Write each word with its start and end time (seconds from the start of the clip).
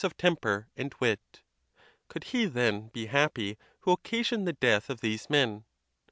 of 0.03 0.17
temper, 0.17 0.67
and 0.75 0.95
wit. 0.99 1.43
Could 2.07 2.23
he, 2.23 2.45
then, 2.47 2.87
be 2.87 3.05
happy 3.05 3.55
who 3.81 3.91
occasioned 3.91 4.47
the 4.47 4.53
| 4.53 4.53
death 4.53 4.89
of 4.89 5.01
these 5.01 5.29
men? 5.29 5.63